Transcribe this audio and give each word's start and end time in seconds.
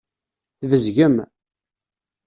Tbezgem. 0.59 1.15